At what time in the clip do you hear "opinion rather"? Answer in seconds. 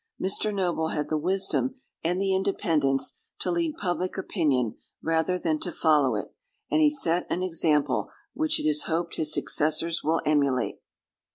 4.17-5.37